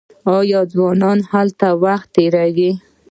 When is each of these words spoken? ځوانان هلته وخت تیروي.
ځوانان 0.71 1.19
هلته 1.31 1.67
وخت 1.83 2.07
تیروي. 2.15 2.71